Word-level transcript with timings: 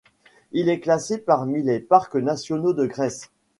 Il 0.51 0.67
est 0.69 0.79
classé 0.79 1.19
parmi 1.19 1.61
les 1.61 1.79
parcs 1.79 2.15
nationaux 2.15 2.73
de 2.73 2.87
Grèce. 2.87 3.29